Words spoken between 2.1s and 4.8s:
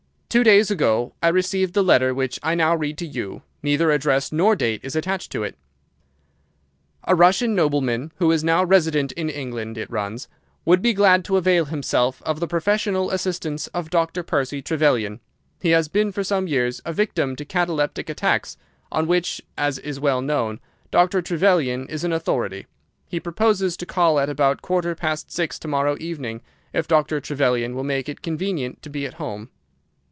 which I now read to you. Neither address nor date